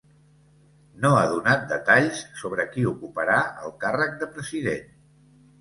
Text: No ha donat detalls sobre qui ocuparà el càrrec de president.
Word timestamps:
No 1.03 1.11
ha 1.17 1.27
donat 1.33 1.67
detalls 1.73 2.23
sobre 2.41 2.65
qui 2.73 2.87
ocuparà 2.93 3.37
el 3.69 3.77
càrrec 3.85 4.21
de 4.25 4.31
president. 4.39 4.91